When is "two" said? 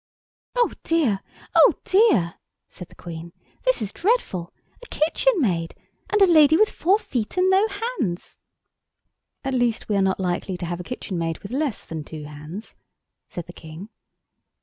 12.03-12.23